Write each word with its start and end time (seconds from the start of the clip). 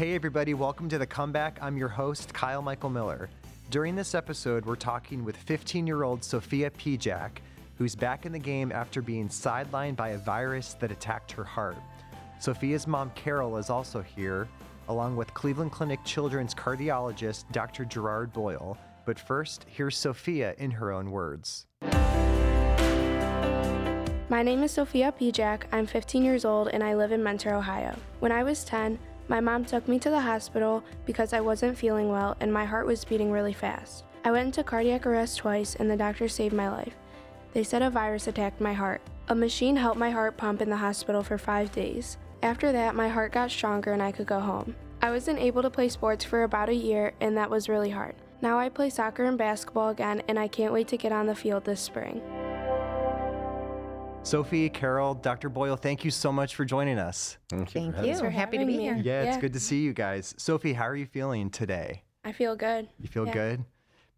Hey, 0.00 0.14
everybody, 0.14 0.54
welcome 0.54 0.88
to 0.88 0.96
The 0.96 1.06
Comeback. 1.06 1.58
I'm 1.60 1.76
your 1.76 1.90
host, 1.90 2.32
Kyle 2.32 2.62
Michael 2.62 2.88
Miller. 2.88 3.28
During 3.68 3.94
this 3.94 4.14
episode, 4.14 4.64
we're 4.64 4.74
talking 4.74 5.26
with 5.26 5.36
15 5.36 5.86
year 5.86 6.04
old 6.04 6.24
Sophia 6.24 6.70
Pijak, 6.70 7.32
who's 7.76 7.94
back 7.94 8.24
in 8.24 8.32
the 8.32 8.38
game 8.38 8.72
after 8.72 9.02
being 9.02 9.28
sidelined 9.28 9.96
by 9.96 10.12
a 10.12 10.18
virus 10.18 10.72
that 10.80 10.90
attacked 10.90 11.30
her 11.32 11.44
heart. 11.44 11.76
Sophia's 12.38 12.86
mom, 12.86 13.12
Carol, 13.14 13.58
is 13.58 13.68
also 13.68 14.00
here, 14.00 14.48
along 14.88 15.16
with 15.16 15.34
Cleveland 15.34 15.70
Clinic 15.72 16.02
children's 16.02 16.54
cardiologist, 16.54 17.44
Dr. 17.52 17.84
Gerard 17.84 18.32
Boyle. 18.32 18.78
But 19.04 19.20
first, 19.20 19.66
here's 19.68 19.98
Sophia 19.98 20.54
in 20.56 20.70
her 20.70 20.92
own 20.92 21.10
words. 21.10 21.66
My 24.30 24.42
name 24.42 24.62
is 24.62 24.70
Sophia 24.70 25.12
Pijak. 25.12 25.64
I'm 25.72 25.86
15 25.86 26.24
years 26.24 26.46
old 26.46 26.68
and 26.68 26.82
I 26.82 26.94
live 26.94 27.12
in 27.12 27.22
Mentor, 27.22 27.52
Ohio. 27.52 27.94
When 28.20 28.32
I 28.32 28.44
was 28.44 28.64
10, 28.64 28.98
my 29.30 29.38
mom 29.38 29.64
took 29.64 29.86
me 29.86 29.96
to 30.00 30.10
the 30.10 30.20
hospital 30.20 30.82
because 31.06 31.32
I 31.32 31.40
wasn't 31.40 31.78
feeling 31.78 32.08
well 32.08 32.36
and 32.40 32.52
my 32.52 32.64
heart 32.64 32.84
was 32.84 33.04
beating 33.04 33.30
really 33.30 33.52
fast. 33.52 34.02
I 34.24 34.32
went 34.32 34.46
into 34.46 34.64
cardiac 34.64 35.06
arrest 35.06 35.38
twice 35.38 35.76
and 35.76 35.88
the 35.88 35.96
doctor 35.96 36.28
saved 36.28 36.52
my 36.52 36.68
life. 36.68 36.96
They 37.52 37.62
said 37.62 37.80
a 37.80 37.90
virus 37.90 38.26
attacked 38.26 38.60
my 38.60 38.72
heart. 38.72 39.00
A 39.28 39.34
machine 39.36 39.76
helped 39.76 40.00
my 40.00 40.10
heart 40.10 40.36
pump 40.36 40.60
in 40.60 40.68
the 40.68 40.76
hospital 40.76 41.22
for 41.22 41.38
five 41.38 41.70
days. 41.70 42.18
After 42.42 42.72
that, 42.72 42.96
my 42.96 43.08
heart 43.08 43.30
got 43.30 43.52
stronger 43.52 43.92
and 43.92 44.02
I 44.02 44.10
could 44.10 44.26
go 44.26 44.40
home. 44.40 44.74
I 45.00 45.12
wasn't 45.12 45.38
able 45.38 45.62
to 45.62 45.70
play 45.70 45.88
sports 45.88 46.24
for 46.24 46.42
about 46.42 46.68
a 46.68 46.74
year 46.74 47.12
and 47.20 47.36
that 47.36 47.50
was 47.50 47.68
really 47.68 47.90
hard. 47.90 48.16
Now 48.42 48.58
I 48.58 48.68
play 48.68 48.90
soccer 48.90 49.26
and 49.26 49.38
basketball 49.38 49.90
again 49.90 50.24
and 50.26 50.40
I 50.40 50.48
can't 50.48 50.72
wait 50.72 50.88
to 50.88 50.96
get 50.96 51.12
on 51.12 51.26
the 51.26 51.36
field 51.36 51.64
this 51.64 51.80
spring. 51.80 52.20
Sophie, 54.22 54.68
Carol, 54.68 55.14
Dr. 55.14 55.48
Boyle, 55.48 55.76
thank 55.76 56.04
you 56.04 56.10
so 56.10 56.30
much 56.30 56.54
for 56.54 56.64
joining 56.64 56.98
us. 56.98 57.38
Thank 57.48 57.74
you. 57.74 57.80
Thank 57.80 57.96
for 57.96 58.02
you. 58.04 58.12
We're 58.20 58.28
us. 58.28 58.34
happy 58.34 58.58
to 58.58 58.66
be 58.66 58.76
here. 58.78 58.94
Yeah, 58.94 59.22
it's 59.22 59.36
Yeah. 59.36 59.40
good 59.40 59.52
to 59.54 59.60
see 59.60 59.80
you 59.82 59.92
guys. 59.92 60.34
Sophie, 60.36 60.74
how 60.74 60.84
are 60.84 60.94
you 60.94 61.06
feeling 61.06 61.50
today? 61.50 62.02
I 62.24 62.32
feel 62.32 62.54
good. 62.54 62.88
You 63.00 63.08
feel 63.08 63.26
Yeah. 63.26 63.32
good? 63.32 63.64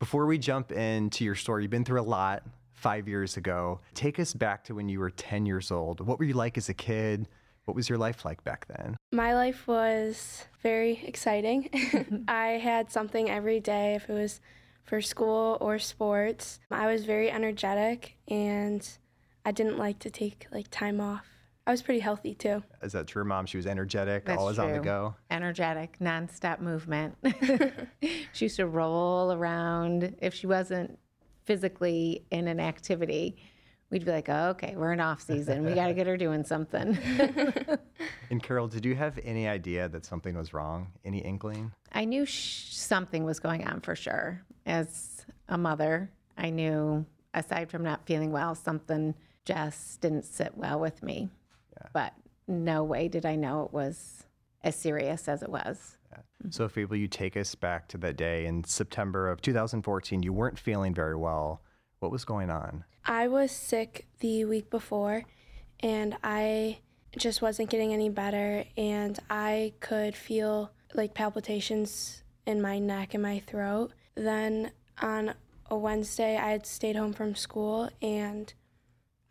Before 0.01 0.27
we 0.27 0.39
jump 0.39 0.73
into 0.73 1.25
your 1.25 1.37
story, 1.37 1.63
you've 1.63 1.71
been 1.71 1.85
through 1.85 2.01
a 2.01 2.03
lot 2.03 2.43
five 2.73 3.07
years 3.07 3.37
ago. 3.37 3.81
Take 3.95 4.19
us 4.19 4.35
back 4.35 4.65
to 4.65 4.75
when 4.75 4.89
you 4.89 4.99
were 4.99 5.11
10 5.11 5.47
years 5.47 5.71
old. 5.71 6.01
What 6.05 6.19
were 6.19 6.25
you 6.25 6.35
like 6.35 6.59
as 6.59 6.69
a 6.69 6.75
kid? 6.75 7.29
What 7.65 7.75
was 7.77 7.89
your 7.89 7.97
life 7.99 8.25
like 8.25 8.43
back 8.43 8.67
then? 8.67 8.97
My 9.13 9.35
life 9.35 9.69
was 9.69 10.45
very 10.65 11.01
exciting. 11.05 11.71
I 12.29 12.59
had 12.63 12.91
something 12.91 13.31
every 13.31 13.61
day 13.61 13.95
if 13.95 14.11
it 14.11 14.13
was 14.15 14.41
for 14.83 15.01
school 15.01 15.57
or 15.61 15.79
sports. 15.79 16.59
I 16.73 16.87
was 16.93 17.05
very 17.05 17.31
energetic 17.31 18.17
and 18.27 18.87
I 19.45 19.53
didn't 19.53 19.79
like 19.79 19.99
to 20.01 20.11
take 20.11 20.47
like 20.53 20.69
time 20.71 21.01
off. 21.01 21.27
I 21.67 21.71
was 21.71 21.83
pretty 21.83 22.01
healthy 22.01 22.35
too. 22.35 22.63
Is 22.83 22.93
that 22.93 23.07
true, 23.07 23.25
Mom? 23.25 23.47
She 23.47 23.57
was 23.57 23.67
energetic, 23.67 24.25
That's 24.25 24.39
always 24.39 24.59
on 24.59 24.73
the 24.73 24.81
go. 24.81 25.15
Energetic, 25.31 25.97
nonstop 26.01 26.61
movement. 26.61 27.17
she 28.33 28.47
used 28.47 28.57
to 28.57 28.67
roll 28.67 29.33
around. 29.33 30.17
If 30.21 30.35
she 30.35 30.47
wasn't 30.47 30.99
physically 31.45 32.25
in 32.33 32.49
an 32.49 32.59
activity, 32.59 33.37
we'd 33.91 34.05
be 34.05 34.11
like, 34.11 34.29
oh, 34.29 34.49
okay, 34.51 34.75
we're 34.77 34.93
in 34.93 35.01
off 35.01 35.21
season. 35.21 35.65
We 35.65 35.75
got 35.75 35.87
to 35.87 35.95
get 35.95 36.07
her 36.07 36.17
doing 36.17 36.45
something. 36.45 36.99
And 38.31 38.43
Carol, 38.43 38.67
did 38.67 38.87
you 38.87 38.95
have 38.95 39.19
any 39.23 39.47
idea 39.47 39.91
that 39.91 40.07
something 40.07 40.35
was 40.35 40.55
wrong? 40.55 40.91
Any 41.05 41.19
inkling? 41.19 41.71
I 41.93 42.07
knew 42.07 42.25
sh- 42.25 42.69
something 42.71 43.25
was 43.25 43.39
going 43.39 43.69
on 43.69 43.83
for 43.83 43.95
sure. 43.95 44.41
As 44.65 45.27
a 45.51 45.59
mother, 45.59 46.11
I 46.39 46.49
knew, 46.49 47.05
aside 47.35 47.71
from 47.71 47.83
not 47.83 48.07
feeling 48.07 48.33
well, 48.33 48.55
something 48.55 49.15
just 49.45 50.01
didn't 50.01 50.25
sit 50.25 50.57
well 50.57 50.79
with 50.79 51.03
me. 51.03 51.31
But 51.93 52.13
no 52.47 52.85
way 52.85 53.09
did 53.09 53.27
I 53.27 53.37
know 53.37 53.65
it 53.65 53.73
was 53.73 54.25
as 54.63 54.77
serious 54.77 55.29
as 55.29 55.43
it 55.43 55.49
was. 55.49 55.99
Sophie, 56.51 56.85
will 56.85 56.97
you 56.97 57.09
take 57.09 57.37
us 57.37 57.55
back 57.55 57.89
to 57.89 57.99
that 57.99 58.17
day 58.17 58.47
in 58.47 58.65
September 58.65 59.31
of 59.31 59.41
2014? 59.41 60.23
You 60.23 60.33
weren't 60.33 60.59
feeling 60.59 60.95
very 60.95 61.17
well. 61.17 61.63
What 62.01 62.11
was 62.11 62.25
going 62.25 62.51
on? 62.51 62.85
I 63.05 63.29
was 63.29 63.53
sick 63.53 64.07
the 64.21 64.45
week 64.45 64.69
before 64.71 65.25
and 65.81 66.17
I 66.23 66.79
just 67.17 67.43
wasn't 67.43 67.71
getting 67.71 67.93
any 67.93 68.09
better 68.09 68.65
and 68.77 69.19
I 69.31 69.75
could 69.81 70.17
feel 70.17 70.73
like 70.95 71.15
palpitations 71.15 72.23
in 72.47 72.61
my 72.61 72.79
neck 72.79 73.15
and 73.15 73.23
my 73.23 73.39
throat. 73.41 73.93
Then 74.15 74.73
on 75.01 75.35
a 75.71 75.77
Wednesday 75.77 76.37
I 76.37 76.51
had 76.51 76.67
stayed 76.67 76.97
home 76.97 77.13
from 77.13 77.35
school 77.35 77.89
and 78.01 78.53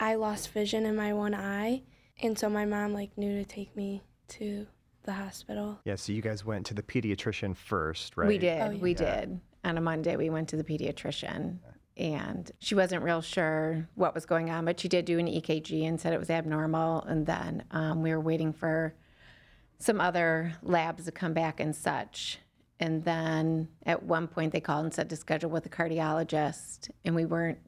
I 0.01 0.16
lost 0.16 0.50
vision 0.50 0.85
in 0.85 0.97
my 0.97 1.13
one 1.13 1.34
eye 1.34 1.84
and 2.22 2.38
so 2.38 2.50
my 2.50 2.66
mom 2.66 2.94
like 2.94 3.17
knew 3.17 3.38
to 3.38 3.45
take 3.45 3.75
me 3.75 4.03
to 4.29 4.67
the 5.03 5.13
hospital. 5.13 5.79
Yeah, 5.85 5.95
so 5.95 6.13
you 6.13 6.22
guys 6.22 6.45
went 6.45 6.66
to 6.67 6.73
the 6.73 6.84
pediatrician 6.84 7.56
first, 7.56 8.16
right? 8.17 8.28
We 8.28 8.38
did. 8.38 8.61
Oh, 8.61 8.72
yeah. 8.72 8.79
We 8.79 8.94
did. 8.94 9.40
On 9.63 9.78
a 9.78 9.81
Monday, 9.81 10.16
we 10.16 10.29
went 10.29 10.50
to 10.50 10.57
the 10.57 10.63
pediatrician, 10.63 11.57
and 11.97 12.51
she 12.59 12.75
wasn't 12.75 13.03
real 13.03 13.22
sure 13.22 13.88
what 13.95 14.13
was 14.13 14.25
going 14.25 14.50
on, 14.50 14.66
but 14.66 14.79
she 14.79 14.88
did 14.88 15.06
do 15.06 15.19
an 15.19 15.28
EKG 15.28 15.88
and 15.88 16.00
said 16.00 16.13
it 16.13 16.19
was 16.19 16.29
abnormal. 16.29 17.03
And 17.03 17.25
then 17.25 17.63
um, 17.72 18.01
we 18.01 18.11
were 18.11 18.19
waiting 18.19 18.53
for 18.53 18.94
some 19.79 20.00
other 20.00 20.53
labs 20.61 21.06
to 21.06 21.11
come 21.11 21.34
back 21.34 21.59
and 21.59 21.75
such. 21.75 22.40
And 22.79 23.03
then 23.03 23.67
at 23.85 24.03
one 24.03 24.28
point, 24.28 24.51
they 24.51 24.59
called 24.59 24.85
and 24.85 24.94
said 24.94 25.09
to 25.09 25.16
schedule 25.16 25.50
with 25.50 25.66
a 25.66 25.69
cardiologist, 25.69 26.90
and 27.06 27.16
we 27.16 27.25
weren't 27.25 27.59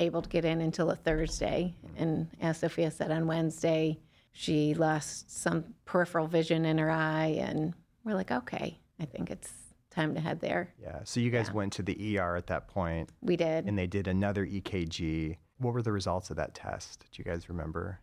able 0.00 0.22
to 0.22 0.28
get 0.28 0.44
in 0.44 0.60
until 0.60 0.90
a 0.90 0.96
Thursday. 0.96 1.74
And 1.96 2.28
as 2.40 2.58
Sophia 2.58 2.90
said 2.90 3.10
on 3.10 3.26
Wednesday, 3.26 4.00
she 4.32 4.74
lost 4.74 5.30
some 5.42 5.64
peripheral 5.84 6.26
vision 6.26 6.64
in 6.64 6.78
her 6.78 6.90
eye, 6.90 7.36
and 7.38 7.74
we're 8.04 8.14
like, 8.14 8.30
okay, 8.30 8.78
I 8.98 9.04
think 9.04 9.30
it's 9.30 9.52
time 9.90 10.14
to 10.14 10.20
head 10.20 10.40
there. 10.40 10.72
Yeah, 10.80 11.00
so 11.04 11.20
you 11.20 11.30
guys 11.30 11.52
went 11.52 11.72
to 11.74 11.82
the 11.82 12.18
ER 12.18 12.36
at 12.36 12.46
that 12.46 12.68
point 12.68 13.10
We 13.22 13.36
did. 13.36 13.66
and 13.66 13.76
they 13.78 13.86
did 13.86 14.06
another 14.08 14.46
EKG. 14.46 15.36
What 15.58 15.74
were 15.74 15.82
the 15.82 15.92
results 15.92 16.30
of 16.30 16.36
that 16.36 16.54
test? 16.54 17.00
Do 17.12 17.20
you 17.22 17.24
guys 17.24 17.48
remember? 17.48 17.98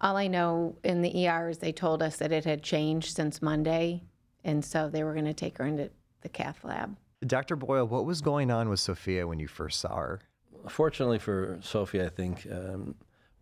All 0.00 0.16
I 0.16 0.26
know 0.26 0.76
in 0.84 1.00
the 1.00 1.26
ER 1.26 1.48
is 1.48 1.58
they 1.58 1.72
told 1.72 2.02
us 2.02 2.16
that 2.18 2.32
it 2.32 2.44
had 2.44 2.62
changed 2.62 3.16
since 3.16 3.40
Monday, 3.40 4.02
and 4.44 4.62
so 4.64 4.88
they 4.90 5.02
were 5.02 5.14
going 5.14 5.24
to 5.24 5.34
take 5.34 5.56
her 5.58 5.64
into 5.64 5.90
the 6.20 6.28
cath 6.28 6.62
lab. 6.64 6.96
Dr. 7.26 7.56
Boyle, 7.56 7.86
what 7.86 8.04
was 8.04 8.20
going 8.20 8.50
on 8.50 8.68
with 8.68 8.78
Sophia 8.78 9.26
when 9.26 9.40
you 9.40 9.48
first 9.48 9.80
saw 9.80 9.96
her? 9.96 10.20
Fortunately 10.68 11.18
for 11.18 11.58
Sophie, 11.62 12.02
I 12.02 12.08
think 12.08 12.46
um, 12.50 12.94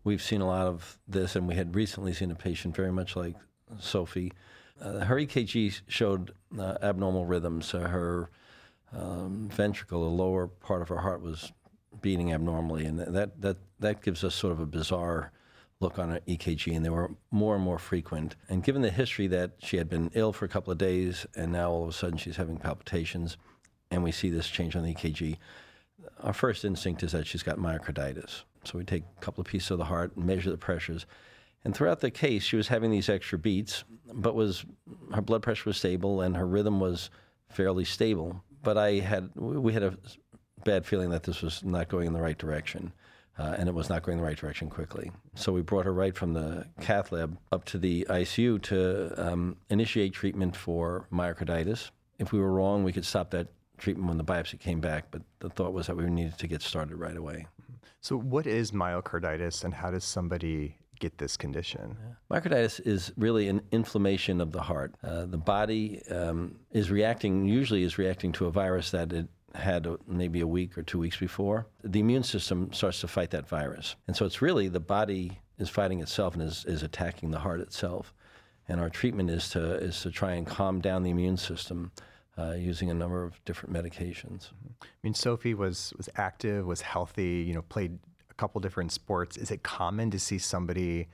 we've 0.03 0.21
seen 0.21 0.41
a 0.41 0.47
lot 0.47 0.67
of 0.67 0.97
this, 1.07 1.35
and 1.35 1.47
we 1.47 1.55
had 1.55 1.75
recently 1.75 2.13
seen 2.13 2.31
a 2.31 2.35
patient 2.35 2.75
very 2.75 2.91
much 2.91 3.15
like 3.15 3.35
Sophie. 3.79 4.31
Uh, 4.81 4.99
her 4.99 5.15
EKG 5.15 5.81
showed 5.87 6.33
uh, 6.57 6.77
abnormal 6.81 7.25
rhythms. 7.25 7.73
Uh, 7.73 7.79
her 7.79 8.29
um, 8.93 9.49
ventricle, 9.49 10.03
the 10.03 10.15
lower 10.15 10.47
part 10.47 10.81
of 10.81 10.89
her 10.89 10.99
heart, 10.99 11.21
was 11.21 11.51
beating 12.01 12.33
abnormally, 12.33 12.85
and 12.85 12.99
that 12.99 13.41
that 13.41 13.57
that 13.79 14.01
gives 14.01 14.23
us 14.23 14.35
sort 14.35 14.53
of 14.53 14.59
a 14.59 14.65
bizarre 14.65 15.31
look 15.79 15.99
on 15.99 16.11
an 16.11 16.21
EKG, 16.27 16.75
and 16.75 16.85
they 16.85 16.89
were 16.89 17.11
more 17.31 17.55
and 17.55 17.63
more 17.63 17.79
frequent. 17.79 18.35
And 18.47 18.63
given 18.63 18.81
the 18.81 18.89
history 18.89 19.27
that 19.27 19.51
she 19.59 19.77
had 19.77 19.89
been 19.89 20.09
ill 20.13 20.31
for 20.31 20.45
a 20.45 20.49
couple 20.49 20.71
of 20.71 20.77
days, 20.77 21.25
and 21.35 21.51
now 21.51 21.69
all 21.69 21.83
of 21.83 21.89
a 21.89 21.93
sudden 21.93 22.17
she's 22.17 22.37
having 22.37 22.57
palpitations, 22.57 23.37
and 23.91 24.03
we 24.03 24.11
see 24.11 24.29
this 24.29 24.47
change 24.47 24.75
on 24.75 24.83
the 24.83 24.93
EKG, 24.93 25.37
our 26.21 26.33
first 26.33 26.65
instinct 26.65 27.03
is 27.03 27.11
that 27.11 27.27
she's 27.27 27.43
got 27.43 27.57
myocarditis. 27.57 28.43
So 28.63 28.77
we 28.77 28.83
take 28.83 29.03
a 29.17 29.21
couple 29.21 29.41
of 29.41 29.47
pieces 29.47 29.71
of 29.71 29.77
the 29.77 29.85
heart 29.85 30.15
and 30.15 30.25
measure 30.25 30.49
the 30.49 30.57
pressures. 30.57 31.05
And 31.63 31.75
throughout 31.75 31.99
the 31.99 32.11
case, 32.11 32.43
she 32.43 32.55
was 32.55 32.67
having 32.67 32.91
these 32.91 33.09
extra 33.09 33.39
beats, 33.39 33.83
but 34.13 34.35
was 34.35 34.65
her 35.13 35.21
blood 35.21 35.41
pressure 35.41 35.69
was 35.69 35.77
stable 35.77 36.21
and 36.21 36.35
her 36.37 36.45
rhythm 36.45 36.79
was 36.79 37.09
fairly 37.49 37.85
stable. 37.85 38.43
But 38.61 38.77
I 38.77 38.93
had 38.93 39.29
we 39.35 39.73
had 39.73 39.83
a 39.83 39.97
bad 40.63 40.85
feeling 40.85 41.09
that 41.09 41.23
this 41.23 41.41
was 41.41 41.63
not 41.63 41.89
going 41.89 42.07
in 42.07 42.13
the 42.13 42.21
right 42.21 42.37
direction, 42.37 42.91
uh, 43.37 43.55
and 43.57 43.67
it 43.67 43.75
was 43.75 43.89
not 43.89 44.03
going 44.03 44.17
in 44.17 44.23
the 44.23 44.27
right 44.27 44.37
direction 44.37 44.69
quickly. 44.69 45.11
So 45.35 45.51
we 45.51 45.61
brought 45.61 45.85
her 45.85 45.93
right 45.93 46.15
from 46.15 46.33
the 46.33 46.65
cath 46.81 47.11
lab 47.11 47.37
up 47.51 47.65
to 47.65 47.77
the 47.77 48.05
ICU 48.09 48.61
to 48.63 49.27
um, 49.31 49.57
initiate 49.69 50.13
treatment 50.13 50.55
for 50.55 51.07
myocarditis. 51.11 51.91
If 52.19 52.31
we 52.31 52.39
were 52.39 52.51
wrong, 52.51 52.83
we 52.83 52.93
could 52.93 53.05
stop 53.05 53.31
that 53.31 53.47
treatment 53.77 54.07
when 54.07 54.17
the 54.17 54.23
biopsy 54.23 54.59
came 54.59 54.79
back. 54.79 55.05
But 55.11 55.21
the 55.39 55.49
thought 55.49 55.73
was 55.73 55.87
that 55.87 55.97
we 55.97 56.05
needed 56.05 56.37
to 56.37 56.47
get 56.47 56.61
started 56.61 56.95
right 56.95 57.17
away. 57.17 57.47
So, 58.01 58.17
what 58.17 58.45
is 58.45 58.71
myocarditis 58.71 59.63
and 59.63 59.73
how 59.73 59.91
does 59.91 60.03
somebody 60.03 60.77
get 60.99 61.17
this 61.17 61.37
condition? 61.37 61.97
Myocarditis 62.31 62.79
is 62.85 63.11
really 63.17 63.47
an 63.47 63.61
inflammation 63.71 64.41
of 64.41 64.51
the 64.51 64.61
heart. 64.61 64.93
Uh, 65.03 65.25
the 65.25 65.37
body 65.37 66.01
um, 66.09 66.55
is 66.71 66.91
reacting, 66.91 67.45
usually 67.45 67.83
is 67.83 67.97
reacting 67.97 68.31
to 68.33 68.45
a 68.45 68.51
virus 68.51 68.91
that 68.91 69.11
it 69.11 69.27
had 69.55 69.87
maybe 70.07 70.41
a 70.41 70.47
week 70.47 70.77
or 70.77 70.83
two 70.83 70.99
weeks 70.99 71.17
before. 71.17 71.67
The 71.83 71.99
immune 71.99 72.23
system 72.23 72.71
starts 72.73 73.01
to 73.01 73.07
fight 73.07 73.31
that 73.31 73.47
virus. 73.47 73.95
And 74.07 74.15
so 74.15 74.25
it's 74.25 74.41
really 74.41 74.67
the 74.67 74.79
body 74.79 75.39
is 75.57 75.69
fighting 75.69 76.01
itself 76.01 76.33
and 76.33 76.43
is, 76.43 76.65
is 76.65 76.83
attacking 76.83 77.31
the 77.31 77.39
heart 77.39 77.61
itself. 77.61 78.13
And 78.67 78.79
our 78.79 78.89
treatment 78.89 79.29
is 79.29 79.49
to, 79.49 79.75
is 79.75 80.01
to 80.01 80.11
try 80.11 80.33
and 80.33 80.45
calm 80.45 80.81
down 80.81 81.03
the 81.03 81.11
immune 81.11 81.37
system 81.37 81.91
uh, 82.37 82.53
using 82.57 82.89
a 82.89 82.93
number 82.93 83.23
of 83.23 83.43
different 83.45 83.73
medications. 83.73 84.49
I 84.81 84.87
mean, 85.03 85.13
Sophie 85.13 85.53
was 85.53 85.93
was 85.97 86.09
active, 86.15 86.65
was 86.65 86.81
healthy. 86.81 87.43
You 87.47 87.53
know, 87.53 87.61
played 87.61 87.97
a 88.29 88.33
couple 88.33 88.59
different 88.61 88.91
sports. 88.91 89.37
Is 89.37 89.51
it 89.51 89.63
common 89.63 90.11
to 90.11 90.19
see 90.19 90.37
somebody 90.37 91.07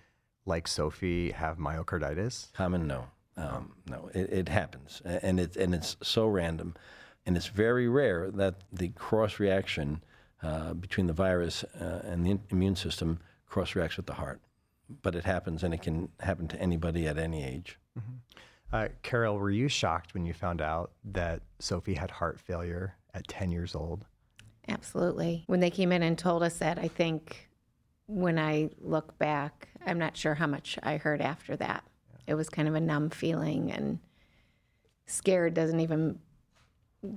like 0.46 0.68
Sophie 0.68 1.32
have 1.32 1.58
myocarditis? 1.58 2.52
Common, 2.54 2.88
no. 2.88 3.06
Um, 3.38 3.74
no, 3.90 4.10
it, 4.14 4.30
it 4.32 4.50
happens, 4.50 5.02
and 5.06 5.40
it's 5.40 5.56
and 5.56 5.74
it's 5.74 5.96
so 6.04 6.28
random, 6.28 6.76
and 7.26 7.38
it's 7.38 7.48
very 7.48 7.88
rare 7.88 8.30
that 8.32 8.56
the 8.74 8.90
cross 8.90 9.40
reaction 9.40 10.04
uh, 10.44 10.74
between 10.74 11.08
the 11.08 11.14
virus 11.14 11.64
uh, 11.80 12.02
and 12.04 12.26
the 12.26 12.40
immune 12.50 12.76
system 12.76 13.20
cross 13.48 13.74
reacts 13.74 13.98
with 13.98 14.06
the 14.06 14.14
heart. 14.16 14.42
But 15.02 15.16
it 15.16 15.24
happens, 15.24 15.64
and 15.64 15.74
it 15.74 15.82
can 15.82 16.10
happen 16.20 16.50
to 16.50 16.60
anybody 16.60 17.08
at 17.08 17.18
any 17.18 17.44
age. 17.46 17.78
Uh, 18.74 18.88
Carol, 19.04 19.38
were 19.38 19.50
you 19.50 19.68
shocked 19.68 20.14
when 20.14 20.26
you 20.26 20.34
found 20.34 20.62
out 20.62 20.92
that 21.04 21.42
Sophie 21.60 21.94
had 21.94 22.10
heart 22.10 22.40
failure 22.40 22.96
at 23.14 23.28
10 23.28 23.52
years 23.52 23.76
old? 23.76 24.06
Absolutely. 24.68 25.44
When 25.48 25.60
they 25.60 25.70
came 25.70 25.92
in 25.92 26.04
and 26.04 26.18
told 26.18 26.44
us 26.44 26.60
that, 26.60 26.80
I 26.80 26.88
think 26.88 27.50
when 28.08 28.40
I 28.40 28.70
look 28.80 29.18
back, 29.18 29.70
I'm 29.86 29.98
not 29.98 30.16
sure 30.16 30.36
how 30.36 30.48
much 30.48 30.78
I 30.84 30.98
heard 30.98 31.22
after 31.22 31.56
that. 31.58 31.84
It 32.28 32.36
was 32.36 32.50
kind 32.50 32.68
of 32.68 32.76
a 32.76 32.80
numb 32.80 33.10
feeling, 33.10 33.72
and 33.72 34.00
scared 35.06 35.54
doesn't 35.54 35.80
even 35.80 36.20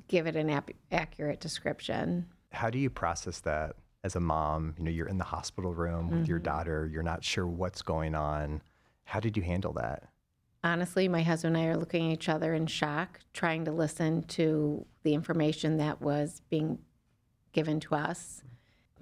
give 0.08 0.26
it 0.26 0.34
an 0.34 0.50
ap- 0.50 0.70
accurate 0.90 1.40
description. 1.40 2.26
How 2.52 2.70
do 2.70 2.78
you 2.78 2.90
process 2.90 3.40
that 3.40 3.76
as 4.02 4.16
a 4.16 4.20
mom? 4.20 4.74
You 4.78 4.84
know, 4.84 4.90
you're 4.90 5.08
in 5.08 5.18
the 5.18 5.24
hospital 5.24 5.74
room 5.74 6.10
with 6.10 6.28
your 6.28 6.38
daughter, 6.38 6.88
you're 6.90 7.02
not 7.02 7.22
sure 7.22 7.46
what's 7.46 7.82
going 7.82 8.14
on. 8.14 8.62
How 9.04 9.20
did 9.20 9.36
you 9.36 9.42
handle 9.42 9.74
that? 9.74 10.08
Honestly, 10.64 11.08
my 11.08 11.22
husband 11.22 11.56
and 11.56 11.66
I 11.66 11.68
are 11.68 11.76
looking 11.76 12.10
at 12.10 12.14
each 12.14 12.28
other 12.30 12.54
in 12.54 12.66
shock, 12.66 13.20
trying 13.34 13.66
to 13.66 13.70
listen 13.70 14.22
to 14.22 14.86
the 15.02 15.12
information 15.12 15.76
that 15.76 16.00
was 16.00 16.40
being 16.48 16.78
given 17.52 17.80
to 17.80 17.94
us. 17.94 18.42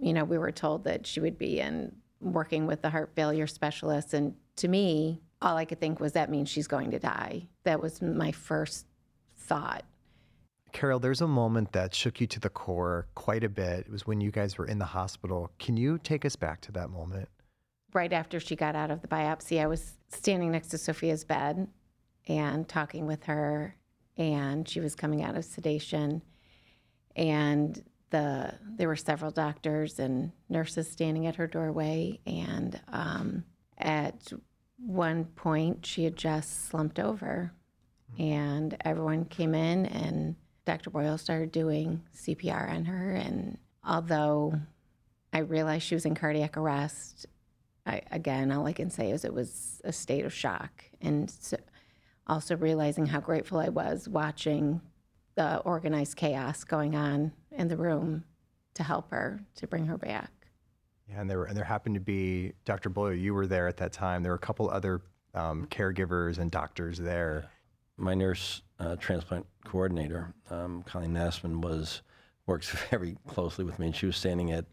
You 0.01 0.13
know, 0.13 0.25
we 0.25 0.39
were 0.39 0.51
told 0.51 0.83
that 0.85 1.07
she 1.07 1.21
would 1.21 1.39
be 1.39 1.61
in 1.61 1.95
working 2.21 2.67
with 2.67 2.83
the 2.83 2.91
heart 2.91 3.13
failure 3.15 3.47
specialist. 3.47 4.13
And 4.13 4.35
to 4.57 4.67
me, 4.67 5.23
all 5.41 5.57
I 5.57 5.65
could 5.65 5.79
think 5.79 6.01
was 6.01 6.13
that 6.13 6.31
means 6.31 6.49
she's 6.49 6.67
going 6.67 6.91
to 6.91 6.99
die. 6.99 7.47
That 7.63 7.81
was 7.81 8.03
my 8.03 8.33
first 8.33 8.87
thought. 9.37 9.85
Carol, 10.73 10.99
there's 10.99 11.21
a 11.21 11.29
moment 11.29 11.73
that 11.73 11.95
shook 11.95 12.21
you 12.21 12.27
to 12.27 12.41
the 12.41 12.49
core 12.49 13.07
quite 13.15 13.45
a 13.45 13.49
bit. 13.49 13.81
It 13.81 13.91
was 13.91 14.05
when 14.05 14.21
you 14.21 14.33
guys 14.33 14.59
were 14.59 14.67
in 14.67 14.81
the 14.81 14.85
hospital. 14.87 15.53
Can 15.61 15.77
you 15.77 15.99
take 15.99 16.25
us 16.25 16.35
back 16.35 16.61
to 16.63 16.73
that 16.73 16.91
moment? 16.91 17.29
Right 17.93 18.13
after 18.13 18.41
she 18.41 18.57
got 18.57 18.75
out 18.75 18.91
of 18.91 19.03
the 19.03 19.09
biopsy, 19.09 19.61
I 19.61 19.67
was 19.67 19.95
standing 20.09 20.53
next 20.53 20.69
to 20.69 20.79
Sophia's 20.79 21.25
bed 21.25 21.69
and 22.27 22.69
talking 22.69 23.07
with 23.07 23.25
her, 23.25 23.77
and 24.17 24.69
she 24.69 24.81
was 24.81 24.95
coming 24.95 25.23
out 25.23 25.37
of 25.37 25.45
sedation. 25.45 26.23
And 27.15 27.83
the 28.11 28.55
there 28.77 28.89
were 28.89 28.97
several 28.97 29.31
doctors 29.31 29.99
and 29.99 30.33
nurses 30.49 30.91
standing 30.91 31.27
at 31.27 31.37
her 31.37 31.47
doorway, 31.47 32.21
and 32.27 32.81
um, 32.89 33.45
at 33.79 34.33
one 34.79 35.25
point 35.25 35.85
she 35.85 36.05
had 36.05 36.17
just 36.17 36.69
slumped 36.69 36.99
over, 36.99 37.53
and 38.19 38.77
everyone 38.85 39.25
came 39.25 39.55
in, 39.55 39.87
and 39.87 40.37
Dr. 40.65 40.91
Boyle 40.91 41.19
started 41.19 41.53
doing 41.53 42.03
CPR 42.17 42.71
on 42.71 42.85
her, 42.85 43.13
and 43.13 43.59
although 43.85 44.55
I 45.33 45.39
realized 45.39 45.85
she 45.85 45.95
was 45.95 46.07
in 46.07 46.15
cardiac 46.15 46.57
arrest. 46.57 47.27
I, 47.87 48.03
again, 48.11 48.53
all 48.53 48.67
I 48.67 48.73
can 48.73 48.91
say 48.91 49.11
is 49.11 49.25
it 49.25 49.35
was 49.35 49.81
a 49.85 49.93
state 49.93 50.25
of 50.25 50.33
shock, 50.33 50.85
and 51.01 51.31
so 51.31 51.57
also 52.27 52.57
realizing 52.57 53.07
how 53.07 53.21
grateful 53.21 53.59
I 53.59 53.69
was 53.69 54.09
watching 54.09 54.81
the 55.35 55.59
organized 55.59 56.17
chaos 56.17 56.63
going 56.65 56.95
on 56.95 57.33
in 57.51 57.69
the 57.69 57.77
room 57.77 58.25
to 58.75 58.83
help 58.83 59.11
her 59.11 59.41
to 59.57 59.67
bring 59.67 59.87
her 59.87 59.99
back. 59.99 60.31
Yeah, 61.09 61.21
and 61.21 61.29
there 61.29 61.39
were, 61.39 61.45
and 61.47 61.57
there 61.57 61.65
happened 61.65 61.97
to 61.97 62.01
be 62.01 62.53
Dr. 62.65 62.89
Boyle. 62.89 63.15
You 63.15 63.35
were 63.35 63.47
there 63.47 63.67
at 63.67 63.77
that 63.79 63.93
time. 63.93 64.23
There 64.23 64.33
were 64.33 64.37
a 64.37 64.39
couple 64.39 64.71
other 64.71 65.03
um, 65.35 65.67
caregivers 65.67 66.39
and 66.39 66.51
doctors 66.51 66.99
there. 66.99 67.51
my 67.97 68.15
nurse 68.15 68.63
uh, 68.79 68.97
transplant 68.97 69.47
coordinator, 69.65 70.35
um, 70.51 70.83
Colleen 70.85 71.15
Nassman, 71.15 71.61
was 71.61 72.03
works 72.47 72.71
very 72.91 73.17
closely 73.27 73.65
with 73.65 73.79
me, 73.79 73.87
and 73.87 73.97
she 73.97 74.07
was 74.07 74.17
standing 74.17 74.53
at 74.53 74.67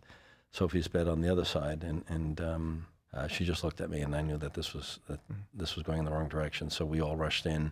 Sophie's 0.52 0.88
bed 0.88 1.08
on 1.08 1.22
the 1.22 1.32
other 1.32 1.46
side, 1.46 1.84
and 1.84 2.04
and 2.08 2.42
um, 2.42 2.86
uh, 3.14 3.28
she 3.28 3.46
just 3.46 3.64
looked 3.64 3.82
at 3.82 3.90
me, 3.90 4.02
and 4.02 4.16
I 4.16 4.22
knew 4.22 4.38
that 4.38 4.54
this 4.54 4.74
was 4.74 5.00
that 5.08 5.20
this 5.54 5.76
was 5.76 5.84
going 5.84 6.00
in 6.00 6.06
the 6.06 6.12
wrong 6.12 6.30
direction. 6.30 6.70
So 6.70 6.86
we 6.86 7.02
all 7.02 7.18
rushed 7.18 7.46
in. 7.46 7.72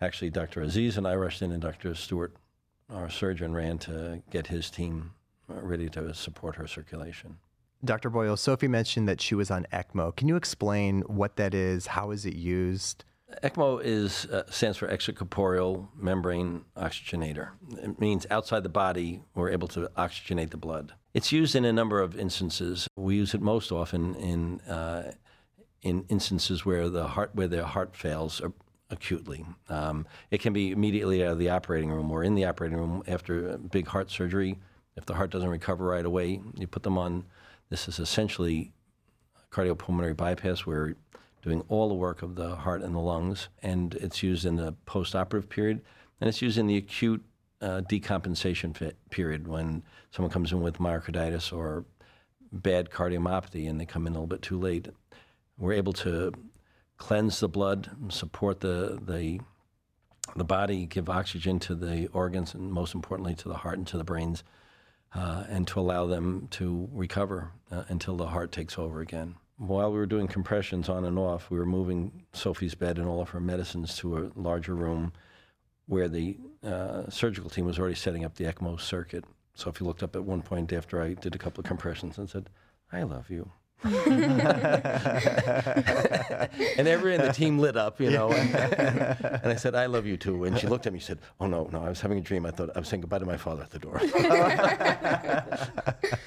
Actually, 0.00 0.30
Dr. 0.30 0.62
Aziz 0.62 0.96
and 0.96 1.06
I 1.06 1.14
rushed 1.14 1.42
in, 1.42 1.52
and 1.52 1.60
Dr. 1.60 1.94
Stewart, 1.94 2.34
our 2.88 3.10
surgeon, 3.10 3.52
ran 3.52 3.78
to 3.78 4.22
get 4.30 4.46
his 4.46 4.70
team 4.70 5.12
uh, 5.50 5.60
ready 5.60 5.88
to 5.90 6.14
support 6.14 6.56
her 6.56 6.66
circulation. 6.66 7.38
Dr. 7.84 8.10
Boyle, 8.10 8.36
Sophie 8.36 8.68
mentioned 8.68 9.08
that 9.08 9.20
she 9.20 9.34
was 9.34 9.50
on 9.50 9.66
ECMO. 9.72 10.14
Can 10.14 10.28
you 10.28 10.36
explain 10.36 11.00
what 11.02 11.36
that 11.36 11.54
is? 11.54 11.88
How 11.88 12.10
is 12.10 12.26
it 12.26 12.34
used? 12.34 13.04
ECMO 13.42 13.80
is 13.82 14.26
uh, 14.26 14.42
stands 14.50 14.78
for 14.78 14.88
extracorporeal 14.88 15.88
membrane 15.96 16.64
oxygenator. 16.76 17.50
It 17.82 18.00
means 18.00 18.26
outside 18.30 18.62
the 18.62 18.68
body, 18.68 19.22
we're 19.34 19.50
able 19.50 19.68
to 19.68 19.90
oxygenate 19.96 20.50
the 20.50 20.56
blood. 20.56 20.92
It's 21.14 21.32
used 21.32 21.54
in 21.54 21.64
a 21.64 21.72
number 21.72 22.00
of 22.00 22.16
instances. 22.16 22.86
We 22.96 23.16
use 23.16 23.34
it 23.34 23.40
most 23.40 23.72
often 23.72 24.14
in 24.16 24.60
uh, 24.60 25.12
in 25.82 26.04
instances 26.08 26.64
where 26.64 26.88
the 26.88 27.08
heart 27.08 27.30
where 27.34 27.48
the 27.48 27.66
heart 27.66 27.96
fails 27.96 28.40
acutely. 28.90 29.46
Um, 29.68 30.06
it 30.30 30.40
can 30.40 30.52
be 30.52 30.70
immediately 30.72 31.24
out 31.24 31.32
of 31.32 31.38
the 31.38 31.50
operating 31.50 31.90
room 31.90 32.10
or 32.10 32.24
in 32.24 32.34
the 32.34 32.44
operating 32.44 32.78
room 32.78 33.02
after 33.06 33.56
big 33.58 33.86
heart 33.86 34.10
surgery. 34.10 34.58
If 34.96 35.06
the 35.06 35.14
heart 35.14 35.30
doesn't 35.30 35.48
recover 35.48 35.86
right 35.86 36.04
away, 36.04 36.40
you 36.56 36.66
put 36.66 36.82
them 36.82 36.98
on. 36.98 37.24
This 37.70 37.88
is 37.88 38.00
essentially 38.00 38.72
cardiopulmonary 39.50 40.16
bypass 40.16 40.66
where 40.66 40.96
doing 41.42 41.62
all 41.68 41.88
the 41.88 41.94
work 41.94 42.22
of 42.22 42.34
the 42.34 42.56
heart 42.56 42.82
and 42.82 42.94
the 42.94 43.00
lungs, 43.00 43.48
and 43.62 43.94
it's 43.94 44.22
used 44.22 44.44
in 44.44 44.56
the 44.56 44.72
post-operative 44.86 45.48
period, 45.48 45.82
and 46.20 46.28
it's 46.28 46.42
used 46.42 46.58
in 46.58 46.66
the 46.66 46.76
acute 46.76 47.24
uh, 47.60 47.82
decompensation 47.88 48.76
fi- 48.76 48.92
period 49.10 49.46
when 49.46 49.82
someone 50.10 50.30
comes 50.30 50.52
in 50.52 50.60
with 50.60 50.78
myocarditis 50.78 51.52
or 51.52 51.84
bad 52.52 52.90
cardiomyopathy 52.90 53.68
and 53.68 53.80
they 53.80 53.86
come 53.86 54.06
in 54.06 54.12
a 54.12 54.16
little 54.16 54.26
bit 54.26 54.42
too 54.42 54.58
late. 54.58 54.88
We're 55.58 55.74
able 55.74 55.92
to 55.94 56.32
cleanse 56.96 57.40
the 57.40 57.48
blood, 57.48 57.90
support 58.08 58.60
the 58.60 58.98
the 59.00 59.40
the 60.36 60.44
body, 60.44 60.86
give 60.86 61.08
oxygen 61.08 61.58
to 61.58 61.74
the 61.74 62.06
organs, 62.12 62.54
and 62.54 62.72
most 62.72 62.94
importantly 62.94 63.34
to 63.34 63.48
the 63.48 63.56
heart 63.56 63.78
and 63.78 63.86
to 63.88 63.98
the 63.98 64.04
brains, 64.04 64.44
uh, 65.12 65.44
and 65.48 65.66
to 65.66 65.80
allow 65.80 66.06
them 66.06 66.46
to 66.52 66.88
recover 66.92 67.50
uh, 67.72 67.82
until 67.88 68.16
the 68.16 68.28
heart 68.28 68.52
takes 68.52 68.78
over 68.78 69.00
again. 69.00 69.34
While 69.60 69.92
we 69.92 69.98
were 69.98 70.06
doing 70.06 70.26
compressions 70.26 70.88
on 70.88 71.04
and 71.04 71.18
off, 71.18 71.50
we 71.50 71.58
were 71.58 71.66
moving 71.66 72.24
Sophie's 72.32 72.74
bed 72.74 72.96
and 72.96 73.06
all 73.06 73.20
of 73.20 73.28
her 73.28 73.40
medicines 73.40 73.94
to 73.98 74.16
a 74.16 74.30
larger 74.34 74.74
room 74.74 75.12
where 75.84 76.08
the 76.08 76.38
uh, 76.64 77.10
surgical 77.10 77.50
team 77.50 77.66
was 77.66 77.78
already 77.78 77.94
setting 77.94 78.24
up 78.24 78.36
the 78.36 78.44
ECMO 78.44 78.80
circuit. 78.80 79.26
Sophie 79.52 79.84
looked 79.84 80.02
up 80.02 80.16
at 80.16 80.24
one 80.24 80.40
point 80.40 80.72
after 80.72 81.02
I 81.02 81.12
did 81.12 81.34
a 81.34 81.38
couple 81.38 81.60
of 81.60 81.66
compressions 81.66 82.16
and 82.16 82.30
said, 82.30 82.48
I 82.90 83.02
love 83.02 83.28
you. 83.28 83.50
and 83.84 84.40
everyone 86.88 87.20
in 87.20 87.26
the 87.26 87.34
team 87.34 87.58
lit 87.58 87.76
up, 87.76 88.00
you 88.00 88.10
know. 88.10 88.30
and 88.30 89.44
I 89.44 89.56
said, 89.56 89.74
I 89.74 89.84
love 89.86 90.06
you 90.06 90.16
too. 90.16 90.44
And 90.44 90.58
she 90.58 90.68
looked 90.68 90.86
at 90.86 90.94
me 90.94 91.00
and 91.00 91.04
said, 91.04 91.18
Oh, 91.38 91.46
no, 91.46 91.68
no, 91.70 91.82
I 91.82 91.90
was 91.90 92.00
having 92.00 92.16
a 92.16 92.22
dream. 92.22 92.46
I 92.46 92.50
thought 92.50 92.70
I 92.74 92.78
was 92.78 92.88
saying 92.88 93.02
goodbye 93.02 93.18
to 93.18 93.26
my 93.26 93.36
father 93.36 93.62
at 93.62 93.70
the 93.70 93.78
door. 93.78 94.00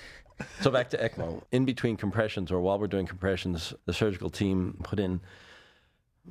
so 0.62 0.72
back 0.72 0.90
to 0.92 0.98
ECMO. 0.98 1.44
In 1.52 1.66
between 1.66 1.98
compressions, 1.98 2.52
or 2.52 2.60
while 2.62 2.80
we're 2.80 2.88
doing 2.88 3.06
compressions, 3.06 3.74
the 3.86 3.94
surgical 3.94 4.30
team 4.30 4.80
put 4.84 5.00
in 5.00 5.22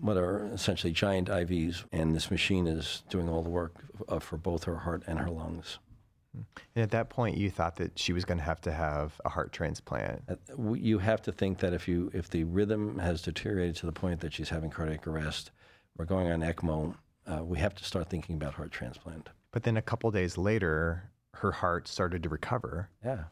what 0.01 0.17
are 0.17 0.47
essentially 0.53 0.93
giant 0.93 1.29
IVs, 1.29 1.85
and 1.93 2.15
this 2.15 2.31
machine 2.31 2.67
is 2.67 3.03
doing 3.11 3.29
all 3.29 3.43
the 3.43 3.51
work 3.51 3.75
uh, 4.09 4.19
for 4.19 4.37
both 4.37 4.65
her 4.65 4.77
heart 4.79 5.03
and 5.07 5.19
her 5.19 5.29
lungs. 5.29 5.79
And 6.75 6.83
at 6.83 6.91
that 6.93 7.11
point, 7.11 7.37
you 7.37 7.51
thought 7.51 7.77
that 7.77 7.99
she 7.99 8.15
was 8.15 8.25
going 8.25 8.39
to 8.39 8.45
have 8.45 8.61
to 8.63 8.73
have 8.73 9.21
a 9.25 9.29
heart 9.29 9.53
transplant. 9.53 10.23
Uh, 10.29 10.73
You 10.73 10.99
have 10.99 11.21
to 11.23 11.33
think 11.33 11.59
that 11.59 11.75
if 11.75 11.87
you 11.87 12.11
if 12.15 12.31
the 12.31 12.45
rhythm 12.45 12.99
has 12.99 13.21
deteriorated 13.21 13.77
to 13.77 13.87
the 13.87 13.93
point 13.93 14.21
that 14.21 14.33
she's 14.33 14.49
having 14.49 14.71
cardiac 14.71 15.07
arrest, 15.07 15.51
we're 15.97 16.07
going 16.07 16.31
on 16.33 16.41
ECMO. 16.41 16.95
Uh, 17.27 17.45
we 17.45 17.59
have 17.59 17.75
to 17.75 17.85
start 17.85 18.09
thinking 18.09 18.37
about 18.37 18.55
heart 18.55 18.71
transplant. 18.73 19.29
But 19.51 19.63
then 19.65 19.77
a 19.77 19.83
couple 19.83 20.11
days 20.11 20.39
later, 20.39 21.11
her 21.35 21.53
heart 21.53 21.87
started 21.87 22.23
to 22.23 22.29
recover. 22.31 22.89
Yeah. 23.05 23.25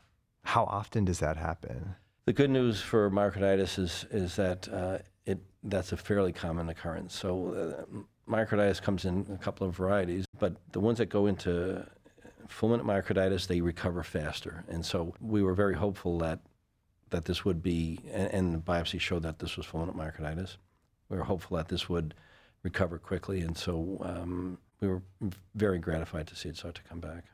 How 0.45 0.65
often 0.65 1.05
does 1.05 1.21
that 1.21 1.37
happen? 1.37 1.95
The 2.27 2.33
good 2.33 2.51
news 2.51 2.81
for 2.81 3.11
myocarditis 3.11 3.79
is 3.79 4.07
is 4.11 4.37
that 4.37 4.69
uh, 4.69 4.99
it 5.27 5.39
that's 5.63 5.93
a 5.93 5.97
fairly 5.97 6.33
common 6.33 6.69
occurrence. 6.69 7.17
So 7.19 7.55
uh, 7.55 8.31
myocarditis 8.31 8.81
comes 8.81 9.05
in 9.05 9.27
a 9.33 9.39
couple 9.39 9.67
of 9.67 9.77
varieties, 9.77 10.25
but 10.39 10.57
the 10.73 10.81
ones 10.81 10.99
that 10.99 11.07
go 11.07 11.27
into 11.27 11.87
fulminant 12.49 12.85
myocarditis 12.85 13.47
they 13.47 13.61
recover 13.61 14.03
faster. 14.03 14.65
And 14.69 14.85
so 14.85 15.15
we 15.21 15.43
were 15.43 15.55
very 15.55 15.75
hopeful 15.75 16.19
that 16.19 16.41
that 17.11 17.25
this 17.25 17.45
would 17.45 17.63
be, 17.63 17.99
and, 18.13 18.33
and 18.33 18.55
the 18.55 18.59
biopsy 18.59 19.01
showed 19.01 19.23
that 19.25 19.41
this 19.41 19.57
was 19.57 19.67
fulminant 19.67 19.97
myocarditis. 19.97 20.57
We 21.09 21.17
were 21.17 21.25
hopeful 21.25 21.57
that 21.57 21.69
this 21.69 21.89
would 21.89 22.15
recover 22.63 22.99
quickly, 22.99 23.41
and 23.41 23.57
so 23.57 23.99
um, 24.03 24.59
we 24.81 24.89
were 24.89 25.03
very 25.55 25.79
gratified 25.79 26.27
to 26.29 26.37
see 26.37 26.49
it 26.49 26.57
start 26.57 26.77
to 26.77 26.83
come 26.83 27.01
back. 27.01 27.25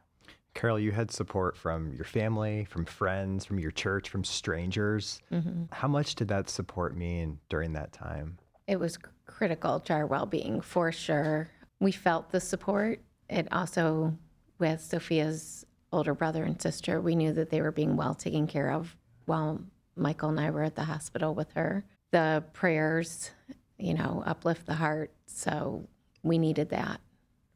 Carol, 0.67 0.81
you 0.81 0.91
had 0.91 1.13
support 1.13 1.57
from 1.57 1.93
your 1.93 2.05
family, 2.05 2.65
from 2.65 2.85
friends, 2.85 3.45
from 3.45 3.61
your 3.61 3.71
church, 3.71 4.09
from 4.09 4.25
strangers. 4.25 5.21
Mm-hmm. 5.31 5.67
How 5.71 5.87
much 5.87 6.17
did 6.17 6.27
that 6.27 6.51
support 6.51 6.97
mean 6.97 7.39
during 7.49 7.75
that 7.75 7.93
time? 7.93 8.39
It 8.67 8.81
was 8.81 8.99
critical 9.27 9.79
to 9.79 9.93
our 9.93 10.07
well 10.07 10.27
being 10.27 10.61
for 10.61 10.91
sure. 10.91 11.49
We 11.79 11.93
felt 11.93 12.33
the 12.33 12.41
support. 12.41 12.99
It 13.31 13.47
also, 13.53 14.19
with 14.59 14.81
Sophia's 14.81 15.65
older 15.93 16.15
brother 16.15 16.43
and 16.43 16.61
sister, 16.61 17.01
we 17.01 17.15
knew 17.15 17.33
that 17.35 17.51
they 17.51 17.61
were 17.61 17.71
being 17.71 17.97
well 17.97 18.17
taken 18.17 18.49
care 18.49 18.73
of 18.73 18.97
while 19.27 19.61
Michael 19.95 20.31
and 20.31 20.41
I 20.41 20.51
were 20.51 20.65
at 20.65 20.75
the 20.75 20.83
hospital 20.83 21.33
with 21.33 21.53
her. 21.53 21.85
The 22.11 22.43
prayers, 22.55 23.31
you 23.79 23.95
know, 23.95 24.25
uplift 24.27 24.67
the 24.67 24.75
heart. 24.75 25.13
So 25.27 25.87
we 26.25 26.39
needed 26.39 26.71
that. 26.71 27.01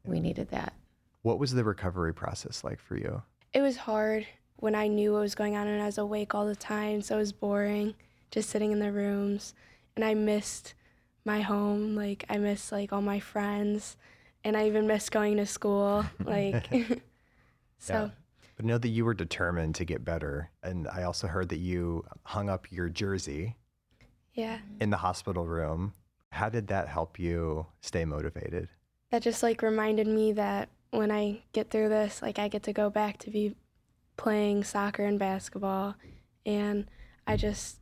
We 0.04 0.20
needed 0.20 0.50
that. 0.50 0.74
What 1.22 1.38
was 1.38 1.52
the 1.52 1.64
recovery 1.64 2.14
process 2.14 2.64
like 2.64 2.80
for 2.80 2.96
you? 2.96 3.22
It 3.52 3.60
was 3.60 3.76
hard 3.76 4.26
when 4.56 4.74
I 4.74 4.86
knew 4.88 5.12
what 5.12 5.20
was 5.20 5.34
going 5.34 5.56
on 5.56 5.66
and 5.66 5.82
I 5.82 5.86
was 5.86 5.98
awake 5.98 6.34
all 6.34 6.46
the 6.46 6.56
time, 6.56 7.02
so 7.02 7.16
it 7.16 7.18
was 7.18 7.32
boring 7.32 7.94
just 8.30 8.50
sitting 8.50 8.72
in 8.72 8.78
the 8.78 8.92
rooms. 8.92 9.54
And 9.96 10.04
I 10.04 10.14
missed 10.14 10.74
my 11.24 11.40
home, 11.40 11.96
like 11.96 12.24
I 12.28 12.38
missed 12.38 12.72
like 12.72 12.92
all 12.92 13.02
my 13.02 13.20
friends, 13.20 13.96
and 14.44 14.56
I 14.56 14.66
even 14.66 14.86
missed 14.86 15.12
going 15.12 15.36
to 15.36 15.46
school. 15.46 16.04
Like, 16.24 16.68
so 17.78 17.94
Yeah. 17.94 18.08
But 18.56 18.66
know 18.66 18.78
that 18.78 18.88
you 18.88 19.06
were 19.06 19.14
determined 19.14 19.74
to 19.76 19.86
get 19.86 20.04
better. 20.04 20.50
And 20.62 20.86
I 20.86 21.04
also 21.04 21.26
heard 21.26 21.48
that 21.48 21.60
you 21.60 22.04
hung 22.24 22.50
up 22.50 22.70
your 22.70 22.90
jersey 22.90 23.56
yeah, 24.34 24.58
in 24.80 24.90
the 24.90 24.98
hospital 24.98 25.46
room. 25.46 25.94
How 26.30 26.50
did 26.50 26.66
that 26.66 26.86
help 26.88 27.18
you 27.18 27.66
stay 27.80 28.04
motivated? 28.04 28.68
that 29.10 29.22
just 29.22 29.42
like 29.42 29.62
reminded 29.62 30.06
me 30.06 30.32
that 30.32 30.68
when 30.90 31.10
I 31.10 31.42
get 31.52 31.70
through 31.70 31.88
this, 31.88 32.20
like 32.22 32.38
I 32.38 32.48
get 32.48 32.62
to 32.64 32.72
go 32.72 32.90
back 32.90 33.18
to 33.18 33.30
be 33.30 33.54
playing 34.16 34.64
soccer 34.64 35.04
and 35.04 35.18
basketball, 35.18 35.94
and 36.44 36.86
I 37.26 37.36
just 37.36 37.78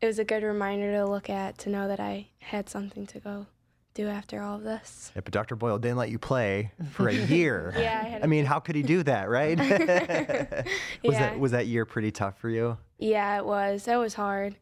it 0.00 0.06
was 0.06 0.18
a 0.18 0.24
good 0.24 0.42
reminder 0.42 0.92
to 0.92 1.06
look 1.06 1.30
at 1.30 1.58
to 1.58 1.70
know 1.70 1.88
that 1.88 2.00
I 2.00 2.28
had 2.38 2.68
something 2.68 3.06
to 3.08 3.20
go 3.20 3.46
do 3.94 4.08
after 4.08 4.42
all 4.42 4.56
of 4.56 4.64
this. 4.64 5.12
Yeah, 5.14 5.20
but 5.24 5.32
Dr. 5.32 5.54
Boyle 5.56 5.78
didn't 5.78 5.96
let 5.98 6.10
you 6.10 6.18
play 6.18 6.72
for 6.90 7.08
a 7.08 7.12
year. 7.26 7.72
Yeah, 7.76 8.02
I 8.04 8.08
had 8.08 8.22
I 8.24 8.26
mean, 8.26 8.44
how 8.44 8.58
could 8.60 8.74
he 8.76 8.82
do 8.82 9.02
that, 9.04 9.28
right? 9.28 9.58
was 9.58 9.68
Yeah. 9.68 11.18
that 11.20 11.38
was 11.38 11.52
that 11.52 11.66
year 11.66 11.84
pretty 11.84 12.10
tough 12.10 12.38
for 12.38 12.48
you? 12.48 12.76
Yeah, 12.98 13.38
it 13.38 13.44
was. 13.44 13.86
It 13.88 13.96
was 13.96 14.14
hard, 14.14 14.56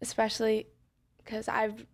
especially 0.00 0.66
because 1.18 1.48
I've 1.48 1.84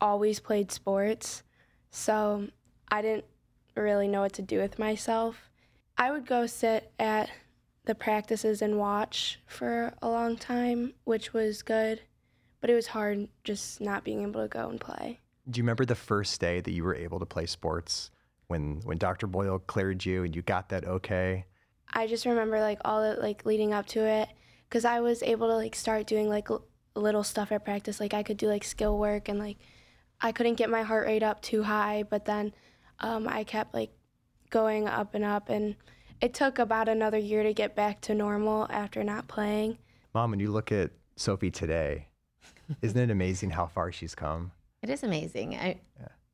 always 0.00 0.40
played 0.40 0.70
sports. 0.72 1.42
So 1.90 2.48
I 2.90 3.02
didn't 3.02 3.24
really 3.74 4.08
know 4.08 4.20
what 4.20 4.32
to 4.34 4.42
do 4.42 4.58
with 4.58 4.78
myself. 4.78 5.50
I 5.96 6.10
would 6.10 6.26
go 6.26 6.46
sit 6.46 6.92
at 6.98 7.30
the 7.84 7.94
practices 7.94 8.62
and 8.62 8.78
watch 8.78 9.40
for 9.46 9.92
a 10.02 10.08
long 10.08 10.36
time, 10.36 10.94
which 11.04 11.32
was 11.32 11.62
good. 11.62 12.00
But 12.60 12.70
it 12.70 12.74
was 12.74 12.88
hard 12.88 13.28
just 13.42 13.80
not 13.80 14.04
being 14.04 14.22
able 14.22 14.42
to 14.42 14.48
go 14.48 14.68
and 14.68 14.80
play. 14.80 15.18
Do 15.48 15.58
you 15.58 15.62
remember 15.62 15.84
the 15.84 15.94
first 15.94 16.40
day 16.40 16.60
that 16.60 16.70
you 16.70 16.84
were 16.84 16.94
able 16.94 17.18
to 17.18 17.26
play 17.26 17.46
sports 17.46 18.10
when 18.48 18.80
when 18.84 18.98
Dr. 18.98 19.26
Boyle 19.26 19.58
cleared 19.58 20.04
you 20.04 20.24
and 20.24 20.36
you 20.36 20.42
got 20.42 20.68
that 20.68 20.84
okay? 20.84 21.46
I 21.92 22.06
just 22.06 22.26
remember 22.26 22.60
like 22.60 22.78
all 22.84 23.02
the 23.02 23.20
like 23.20 23.46
leading 23.46 23.72
up 23.72 23.86
to 23.86 24.04
it 24.04 24.28
because 24.68 24.84
I 24.84 25.00
was 25.00 25.22
able 25.22 25.48
to 25.48 25.56
like 25.56 25.74
start 25.74 26.06
doing 26.06 26.28
like 26.28 26.50
l- 26.50 26.64
little 26.94 27.24
stuff 27.24 27.50
at 27.50 27.64
practice. 27.64 27.98
Like 27.98 28.14
I 28.14 28.22
could 28.22 28.36
do 28.36 28.46
like 28.46 28.62
skill 28.62 28.98
work 28.98 29.28
and 29.28 29.38
like 29.38 29.56
I 30.20 30.32
couldn't 30.32 30.54
get 30.56 30.70
my 30.70 30.82
heart 30.82 31.06
rate 31.06 31.22
up 31.22 31.40
too 31.40 31.62
high, 31.62 32.04
but 32.08 32.26
then 32.26 32.52
um, 33.00 33.28
I 33.28 33.44
kept 33.44 33.74
like 33.74 33.90
going 34.50 34.88
up 34.88 35.14
and 35.14 35.24
up. 35.24 35.48
And 35.48 35.76
it 36.20 36.34
took 36.34 36.58
about 36.58 36.88
another 36.88 37.18
year 37.18 37.42
to 37.42 37.54
get 37.54 37.74
back 37.74 38.00
to 38.02 38.14
normal 38.14 38.66
after 38.70 39.02
not 39.02 39.28
playing. 39.28 39.78
Mom, 40.14 40.30
when 40.30 40.40
you 40.40 40.50
look 40.50 40.72
at 40.72 40.90
Sophie 41.16 41.50
today, 41.50 42.08
isn't 42.82 42.98
it 42.98 43.10
amazing 43.10 43.50
how 43.50 43.66
far 43.66 43.92
she's 43.92 44.14
come? 44.14 44.52
It 44.82 44.90
is 44.90 45.02
amazing. 45.02 45.56
I 45.56 45.80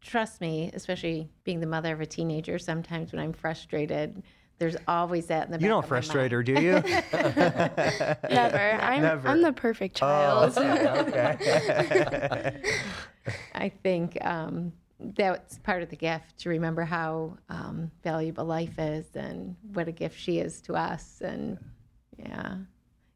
trust 0.01 0.41
me, 0.41 0.71
especially 0.73 1.29
being 1.45 1.61
the 1.61 1.67
mother 1.67 1.93
of 1.93 2.01
a 2.01 2.07
teenager. 2.07 2.59
Sometimes 2.59 3.13
when 3.13 3.21
I'm 3.21 3.33
frustrated, 3.33 4.23
there's 4.59 4.77
always 4.89 5.27
that 5.27 5.47
in 5.47 5.53
the 5.53 5.59
You 5.59 5.63
back 5.63 5.69
don't 5.69 5.85
of 5.85 5.85
my 5.85 5.89
frustrate 5.89 6.33
mind. 6.33 6.33
her, 6.33 6.43
do 6.43 6.53
you? 6.53 6.73
Never. 8.35 8.73
I'm, 8.81 9.03
Never. 9.03 9.29
I'm 9.29 9.43
the 9.43 9.53
perfect 9.53 9.99
oh, 10.03 10.51
child. 10.51 10.59
okay. 11.09 12.63
I 13.55 13.69
think 13.69 14.25
um, 14.25 14.73
that's 14.99 15.59
part 15.59 15.83
of 15.83 15.91
the 15.91 15.97
gift 15.97 16.39
to 16.39 16.49
remember 16.49 16.85
how 16.85 17.37
um, 17.49 17.91
valuable 18.03 18.45
life 18.45 18.79
is 18.79 19.05
and 19.15 19.57
what 19.73 19.89
a 19.89 19.93
gift 19.93 20.19
she 20.19 20.39
is 20.39 20.61
to 20.63 20.75
us. 20.75 21.21
And 21.23 21.59
yeah, 22.19 22.57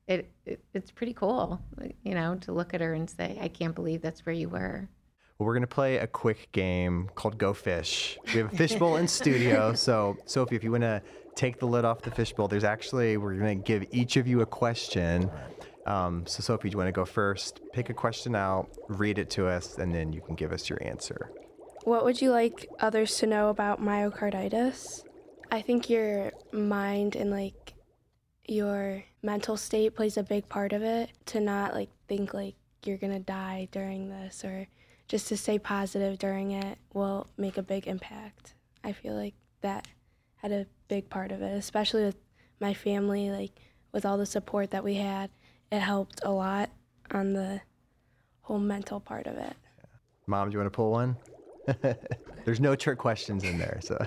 it, 0.06 0.30
it 0.44 0.62
it's 0.74 0.90
pretty 0.90 1.14
cool, 1.14 1.60
you 2.04 2.14
know, 2.14 2.36
to 2.36 2.52
look 2.52 2.74
at 2.74 2.80
her 2.80 2.94
and 2.94 3.08
say, 3.08 3.38
I 3.40 3.48
can't 3.48 3.74
believe 3.74 4.02
that's 4.02 4.26
where 4.26 4.34
you 4.34 4.48
were. 4.48 4.88
Well, 5.38 5.46
we're 5.46 5.54
going 5.54 5.62
to 5.62 5.68
play 5.68 5.96
a 5.96 6.06
quick 6.06 6.52
game 6.52 7.08
called 7.14 7.38
Go 7.38 7.54
Fish. 7.54 8.18
We 8.26 8.40
have 8.40 8.52
a 8.52 8.56
fishbowl 8.56 8.96
in 8.96 9.08
studio. 9.08 9.72
So, 9.76 10.18
Sophie, 10.26 10.54
if 10.54 10.62
you 10.62 10.72
want 10.72 10.82
to 10.82 11.00
take 11.34 11.58
the 11.58 11.66
lid 11.66 11.86
off 11.86 12.02
the 12.02 12.10
fishbowl, 12.10 12.46
there's 12.48 12.64
actually, 12.64 13.16
we're 13.16 13.36
going 13.36 13.62
to 13.62 13.64
give 13.64 13.86
each 13.90 14.18
of 14.18 14.26
you 14.26 14.42
a 14.42 14.46
question. 14.46 15.30
Um, 15.86 16.26
so, 16.26 16.42
Sophie, 16.42 16.68
do 16.68 16.74
you 16.74 16.78
want 16.78 16.88
to 16.88 16.92
go 16.92 17.06
first? 17.06 17.62
Pick 17.72 17.88
a 17.88 17.94
question 17.94 18.36
out, 18.36 18.68
read 18.88 19.18
it 19.18 19.30
to 19.30 19.46
us, 19.46 19.78
and 19.78 19.94
then 19.94 20.12
you 20.12 20.20
can 20.20 20.34
give 20.34 20.52
us 20.52 20.68
your 20.68 20.78
answer. 20.82 21.30
What 21.84 22.04
would 22.04 22.20
you 22.20 22.30
like 22.30 22.68
others 22.78 23.16
to 23.18 23.26
know 23.26 23.48
about 23.48 23.80
myocarditis? 23.80 25.04
I 25.50 25.62
think 25.62 25.88
your 25.88 26.32
mind 26.52 27.16
and 27.16 27.30
like 27.30 27.74
your 28.46 29.04
mental 29.22 29.56
state 29.56 29.94
plays 29.96 30.16
a 30.16 30.22
big 30.22 30.48
part 30.48 30.72
of 30.72 30.82
it 30.82 31.10
to 31.26 31.40
not 31.40 31.72
like 31.72 31.88
think 32.06 32.34
like 32.34 32.54
you're 32.84 32.98
going 32.98 33.12
to 33.12 33.20
die 33.20 33.68
during 33.72 34.10
this 34.10 34.44
or 34.44 34.66
just 35.08 35.28
to 35.28 35.36
stay 35.36 35.58
positive 35.58 36.18
during 36.18 36.52
it 36.52 36.78
will 36.92 37.26
make 37.36 37.56
a 37.56 37.62
big 37.62 37.86
impact. 37.86 38.54
I 38.84 38.92
feel 38.92 39.14
like 39.14 39.34
that 39.62 39.88
had 40.36 40.52
a 40.52 40.66
big 40.88 41.08
part 41.08 41.32
of 41.32 41.42
it, 41.42 41.56
especially 41.56 42.04
with 42.04 42.16
my 42.60 42.74
family 42.74 43.30
like 43.30 43.58
with 43.92 44.04
all 44.04 44.18
the 44.18 44.26
support 44.26 44.70
that 44.70 44.84
we 44.84 44.94
had. 44.94 45.30
It 45.72 45.80
helped 45.80 46.20
a 46.24 46.30
lot 46.30 46.70
on 47.10 47.32
the 47.32 47.62
whole 48.42 48.58
mental 48.58 49.00
part 49.00 49.26
of 49.26 49.36
it. 49.36 49.54
Mom, 50.26 50.50
do 50.50 50.54
you 50.54 50.58
want 50.58 50.72
to 50.72 50.76
pull 50.76 50.90
one? 50.90 51.16
there's 52.44 52.60
no 52.60 52.74
trick 52.74 52.98
questions 52.98 53.44
in 53.44 53.58
there. 53.58 53.80
So, 53.82 53.98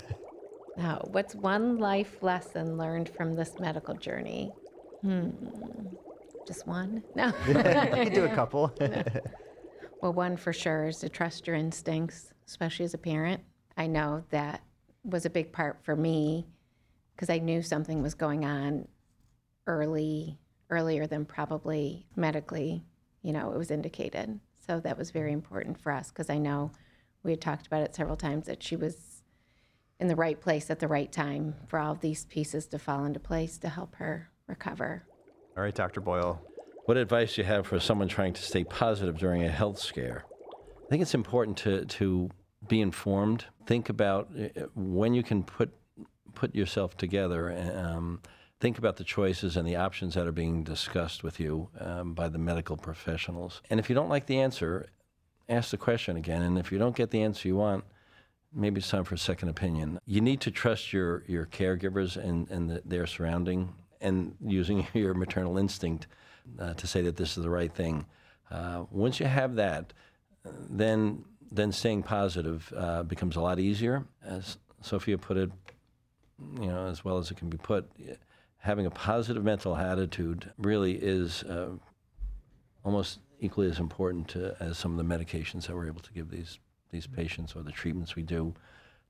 Now, 0.76 1.08
what's 1.12 1.36
one 1.36 1.78
life 1.78 2.22
lesson 2.22 2.78
learned 2.78 3.10
from 3.10 3.34
this 3.36 3.60
medical 3.60 3.94
journey? 3.96 4.56
Hmm. 5.02 5.30
Just 6.46 6.68
one? 6.68 7.04
No. 7.16 7.28
you 7.48 7.54
can 7.54 8.14
do 8.14 8.26
a 8.26 8.30
couple. 8.36 8.74
Well, 10.02 10.12
one 10.12 10.36
for 10.36 10.52
sure 10.52 10.88
is 10.88 11.00
to 11.00 11.08
trust 11.08 11.48
your 11.48 11.56
instincts, 11.56 12.34
especially 12.46 12.84
as 12.84 12.94
a 12.94 12.98
parent. 12.98 13.42
I 13.78 13.88
know 13.88 14.26
that 14.32 14.62
was 15.06 15.26
a 15.26 15.30
big 15.30 15.54
part 15.54 15.80
for 15.82 15.96
me 15.96 16.46
because 17.16 17.30
I 17.30 17.38
knew 17.38 17.62
something 17.62 18.02
was 18.02 18.14
going 18.14 18.44
on 18.44 18.90
early, 19.66 20.40
earlier 20.70 21.08
than 21.08 21.24
probably 21.24 22.06
medically, 22.18 22.84
you 23.22 23.32
know, 23.32 23.54
it 23.54 23.58
was 23.58 23.72
indicated. 23.72 24.42
So 24.68 24.82
that 24.82 24.98
was 24.98 25.12
very 25.12 25.32
important 25.32 25.80
for 25.80 25.94
us 25.94 26.10
because 26.10 26.30
I 26.30 26.38
know 26.38 26.72
we 27.24 27.32
had 27.32 27.42
talked 27.42 27.68
about 27.68 27.82
it 27.82 27.96
several 27.96 28.18
times 28.18 28.46
that 28.46 28.62
she 28.62 28.76
was 28.76 29.24
in 30.00 30.08
the 30.08 30.16
right 30.16 30.40
place 30.40 30.70
at 30.70 30.80
the 30.80 30.88
right 30.88 31.12
time 31.12 31.56
for 31.68 31.80
all 31.80 31.92
of 31.92 32.02
these 32.02 32.26
pieces 32.26 32.68
to 32.68 32.80
fall 32.80 33.06
into 33.06 33.20
place 33.20 33.58
to 33.60 33.70
help 33.70 33.96
her 33.96 34.30
recover. 34.48 35.04
All 35.56 35.64
right, 35.64 35.74
Dr. 35.74 36.02
Boyle. 36.02 36.42
What 36.86 36.98
advice 36.98 37.36
do 37.36 37.42
you 37.42 37.48
have 37.48 37.66
for 37.66 37.80
someone 37.80 38.10
trying 38.10 38.34
to 38.34 38.42
stay 38.42 38.64
positive 38.66 39.18
during 39.18 39.44
a 39.44 39.50
health 39.50 39.80
scare? 39.80 40.26
I 40.86 40.90
think 40.90 41.02
it's 41.02 41.14
important 41.14 41.58
to, 41.60 41.86
to 41.86 42.30
be 42.68 42.82
informed. 42.82 43.46
Think 43.66 43.88
about 43.90 44.30
uh, 44.38 44.64
when 44.76 45.14
you 45.14 45.24
can 45.24 45.44
put 45.44 45.72
put 46.34 46.56
yourself 46.56 46.98
together. 46.98 47.52
Um, 47.76 48.20
think 48.60 48.80
about 48.80 48.98
the 48.98 49.04
choices 49.04 49.56
and 49.56 49.68
the 49.68 49.76
options 49.76 50.16
that 50.16 50.26
are 50.26 50.32
being 50.32 50.64
discussed 50.64 51.24
with 51.24 51.40
you 51.40 51.70
um, 51.80 52.14
by 52.14 52.28
the 52.28 52.40
medical 52.40 52.76
professionals. 52.76 53.62
And 53.70 53.80
if 53.80 53.88
you 53.88 53.96
don't 53.96 54.10
like 54.10 54.26
the 54.26 54.40
answer, 54.40 54.88
ask 55.50 55.72
the 55.72 55.78
question 55.78 56.18
again. 56.18 56.42
And 56.42 56.58
if 56.58 56.72
you 56.72 56.78
don't 56.78 56.96
get 56.96 57.12
the 57.12 57.22
answer 57.22 57.48
you 57.48 57.56
want, 57.56 57.84
maybe 58.54 58.80
it's 58.80 58.90
time 58.90 59.04
for 59.04 59.16
a 59.16 59.20
second 59.20 59.50
opinion. 59.50 60.00
You 60.06 60.22
need 60.22 60.42
to 60.42 60.52
trust 60.52 60.94
your, 60.94 61.24
your 61.28 61.46
caregivers 61.46 62.18
and, 62.18 62.50
and 62.50 62.70
the, 62.70 62.82
their 62.86 63.08
surrounding 63.08 63.74
and 64.02 64.36
using 64.46 64.88
your 64.94 65.14
maternal 65.14 65.58
instinct 65.58 66.08
uh, 66.60 66.74
to 66.74 66.88
say 66.88 67.02
that 67.02 67.16
this 67.18 67.38
is 67.38 67.44
the 67.44 67.50
right 67.50 67.74
thing. 67.74 68.06
Uh, 68.52 68.84
once 68.92 69.20
you 69.20 69.26
have 69.26 69.56
that, 69.56 69.94
then 70.70 71.24
then 71.52 71.72
staying 71.72 72.02
positive 72.02 72.74
uh, 72.76 73.04
becomes 73.04 73.36
a 73.36 73.42
lot 73.42 73.60
easier. 73.60 74.04
As 74.26 74.58
Sophia 74.82 75.20
put 75.20 75.38
it, 75.38 75.52
you 76.60 76.68
know, 76.68 76.88
as 76.88 77.06
well 77.06 77.20
as 77.20 77.30
it 77.30 77.38
can 77.38 77.48
be 77.48 77.58
put, 77.58 77.90
having 78.58 78.88
a 78.88 78.90
positive 78.90 79.44
mental 79.44 79.76
attitude 79.76 80.52
really 80.58 80.94
is 80.94 81.44
uh, 81.44 81.70
almost 82.84 83.20
equally 83.44 83.70
as 83.70 83.80
important 83.80 84.30
to, 84.30 84.56
as 84.62 84.78
some 84.78 84.98
of 84.98 85.06
the 85.06 85.16
medications 85.16 85.68
that 85.68 85.76
we're 85.76 85.88
able 85.88 86.02
to 86.02 86.14
give 86.14 86.32
these 86.32 86.60
these 86.94 87.08
patients 87.08 87.56
or 87.56 87.64
the 87.64 87.72
treatments 87.72 88.16
we 88.16 88.24
do. 88.24 88.54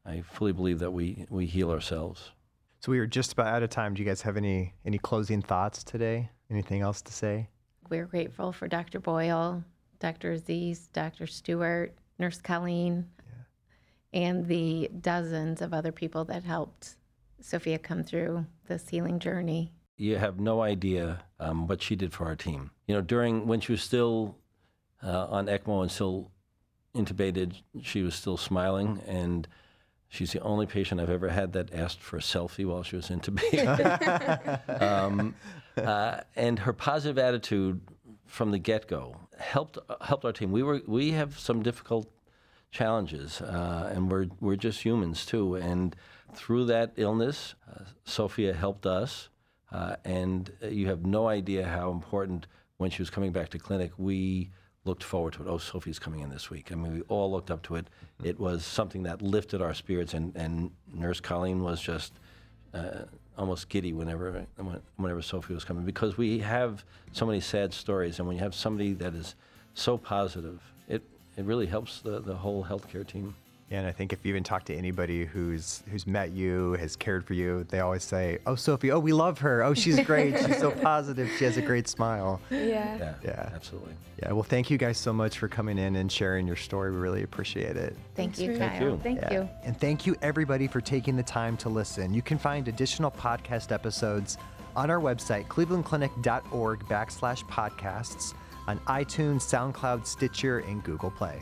I 0.06 0.22
fully 0.22 0.54
believe 0.54 0.80
that 0.80 0.92
we, 0.92 1.25
we 1.30 1.46
heal 1.46 1.70
ourselves. 1.70 2.32
So 2.80 2.92
we 2.92 3.00
are 3.00 3.06
just 3.06 3.34
about 3.34 3.48
out 3.48 3.62
of 3.62 3.70
time. 3.70 3.94
Do 3.94 4.02
you 4.02 4.08
guys 4.08 4.22
have 4.24 4.38
any 4.38 4.74
any 4.86 4.98
closing 4.98 5.42
thoughts 5.42 5.84
today? 5.84 6.30
Anything 6.50 6.82
else 6.82 7.02
to 7.04 7.13
say? 7.13 7.50
We're 7.90 8.06
grateful 8.06 8.52
for 8.52 8.68
Dr. 8.68 9.00
Boyle, 9.00 9.63
Dr. 10.00 10.32
Aziz, 10.32 10.88
Dr. 10.88 11.28
Stewart, 11.28 11.94
Nurse 12.18 12.42
Colleen, 12.42 13.10
and 14.13 14.48
the 14.48 14.90
dozens 15.02 15.62
of 15.62 15.74
other 15.74 15.92
people 15.92 16.25
that 16.25 16.44
helped 16.44 16.96
Sophia 17.40 17.78
come 17.78 18.04
through 18.04 18.46
this 18.68 18.90
healing 18.90 19.20
journey. 19.20 19.74
You 19.98 20.18
have 20.18 20.40
no 20.40 20.62
idea 20.62 21.24
um, 21.40 21.68
what 21.68 21.82
she 21.82 21.96
did 21.96 22.13
for 22.13 22.25
our 22.25 22.36
team. 22.36 22.72
You 22.88 22.96
know, 22.96 23.02
during 23.02 23.48
when 23.48 23.60
she 23.60 23.72
was 23.72 23.82
still 23.82 24.38
uh, 25.04 25.28
on 25.30 25.48
ECMO 25.48 25.82
and 25.82 25.92
still 25.92 26.32
intubated, 26.96 27.62
she 27.82 28.02
was 28.02 28.16
still 28.16 28.38
smiling, 28.38 29.02
and 29.08 29.48
she's 30.10 30.32
the 30.32 30.42
only 30.42 30.66
patient 30.66 31.02
I've 31.02 31.10
ever 31.10 31.30
had 31.30 31.54
that 31.54 31.74
asked 31.74 32.00
for 32.02 32.18
a 32.18 32.22
selfie 32.22 32.66
while 32.66 32.84
she 32.84 32.96
was 32.96 33.10
intubated. 33.10 34.82
um, 34.82 35.36
uh, 35.78 36.22
and 36.36 36.60
her 36.60 36.74
positive 36.74 37.18
attitude 37.18 37.82
from 38.25 38.52
the 38.52 38.60
get-go 38.60 39.16
helped 39.38 39.78
helped 40.02 40.25
our 40.25 40.32
team. 40.32 40.52
We 40.52 40.63
were 40.63 40.82
we 40.88 41.12
have 41.12 41.38
some 41.40 41.63
difficult 41.63 42.10
challenges, 42.72 43.42
uh, 43.42 43.92
and 43.94 44.12
we're 44.12 44.28
we're 44.40 44.56
just 44.56 44.84
humans 44.84 45.25
too. 45.25 45.56
And 45.56 45.96
through 46.34 46.66
that 46.66 46.94
illness, 46.98 47.56
uh, 47.70 47.86
Sophia 48.06 48.54
helped 48.54 48.86
us, 48.86 49.30
uh, 49.72 49.96
and 50.04 50.52
you 50.62 50.88
have 50.88 51.06
no 51.06 51.28
idea 51.28 51.68
how 51.68 51.92
important 51.92 52.48
when 52.84 52.92
she 52.92 53.02
was 53.02 53.10
coming 53.10 53.32
back 53.32 53.48
to 53.50 53.58
clinic 53.58 53.92
we 53.98 54.50
looked 54.86 55.04
forward 55.04 55.32
to 55.32 55.44
it. 55.44 55.48
Oh, 55.48 55.58
Sophie's 55.58 55.98
coming 55.98 56.20
in 56.20 56.30
this 56.30 56.50
week. 56.50 56.70
I 56.70 56.75
mean, 56.75 56.94
we 56.94 57.02
all 57.04 57.32
looked 57.32 57.50
up 57.50 57.62
to 57.63 57.75
it. 57.78 57.88
It 58.22 58.38
was 58.38 58.66
something 58.66 59.04
that 59.04 59.22
lifted 59.22 59.62
our 59.62 59.74
spirits, 59.74 60.13
and, 60.13 60.36
and 60.36 60.72
Nurse 60.94 61.22
Colleen 61.22 61.63
was 61.63 61.82
just 61.82 62.12
uh, 62.74 63.04
almost 63.38 63.70
giddy 63.70 63.94
whenever 63.94 64.46
whenever 64.98 65.22
Sophie 65.22 65.54
was 65.54 65.63
coming 65.63 65.86
because 65.86 66.18
we 66.18 66.40
have 66.40 66.84
so 67.13 67.25
many 67.25 67.40
sad 67.40 67.74
stories, 67.74 68.20
and 68.20 68.28
when 68.28 68.36
you 68.36 68.44
have 68.44 68.54
somebody 68.54 68.94
that 68.96 69.13
is 69.13 69.36
so 69.74 69.98
positive, 69.98 70.60
it 70.90 71.02
it 71.38 71.46
really 71.46 71.66
helps 71.66 72.02
the, 72.02 72.20
the 72.20 72.36
whole 72.36 72.66
healthcare 72.66 73.08
team. 73.08 73.36
And 73.74 73.88
I 73.88 73.92
think 73.92 74.13
if 74.13 74.20
you 74.24 74.30
even 74.30 74.44
talk 74.44 74.65
to 74.65 74.75
anybody 74.75 75.25
who's 75.25 75.82
who's 75.89 76.06
met 76.06 76.30
you, 76.32 76.74
has 76.74 76.96
cared 76.96 77.25
for 77.25 77.34
you, 77.34 77.65
they 77.70 77.80
always 77.80 78.03
say, 78.03 78.38
"Oh, 78.46 78.53
Sophie, 78.53 78.92
oh, 78.92 79.00
we 79.00 79.13
love 79.13 79.39
her. 79.39 79.63
Oh, 79.63 79.74
she's 79.74 80.00
great. 80.06 80.38
she's 80.38 80.60
so 80.60 80.70
positive. 80.70 81.27
She 81.39 81.46
has 81.46 81.58
a 81.58 81.62
great 81.62 81.88
smile." 81.88 82.39
Yeah. 82.51 82.60
Yeah, 82.98 83.13
Yeah. 83.24 83.50
absolutely. 83.56 83.94
Yeah. 84.22 84.32
Well, 84.34 84.44
thank 84.44 84.70
you 84.70 84.77
guys 84.77 85.00
so 85.00 85.12
much 85.12 85.39
for 85.39 85.48
coming 85.48 85.80
in 85.80 85.96
and 85.96 86.12
sharing 86.12 86.46
your 86.46 86.56
story. 86.56 86.92
We 86.92 86.98
really 86.98 87.24
appreciate 87.24 87.75
it. 87.75 87.96
Thank 88.15 88.38
you, 88.38 88.56
Kyle. 88.60 88.70
Thank 88.70 88.82
you. 88.82 89.00
Thank 89.01 89.22
Yeah. 89.22 89.32
you. 89.34 89.50
And 89.63 89.75
thank 89.80 90.06
you 90.06 90.15
everybody 90.22 90.68
for 90.68 90.80
taking 90.80 91.15
the 91.15 91.24
time 91.24 91.58
to 91.58 91.70
listen. 91.70 92.13
You 92.13 92.22
can 92.22 92.38
find 92.38 92.68
additional 92.68 93.10
podcast 93.10 93.72
episodes 93.72 94.38
on 94.75 94.92
our 94.92 95.00
website, 95.00 95.48
clevelandclinic.org 95.48 96.80
backslash 96.88 97.44
podcasts, 97.48 98.36
on 98.68 98.77
iTunes, 98.88 99.42
SoundCloud, 99.42 100.06
Stitcher, 100.06 100.60
and 100.60 100.84
Google 100.84 101.10
Play. 101.12 101.39